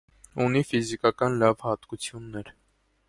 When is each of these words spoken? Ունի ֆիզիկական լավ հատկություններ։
Ունի 0.45 0.61
ֆիզիկական 0.69 1.37
լավ 1.43 1.61
հատկություններ։ 1.67 2.51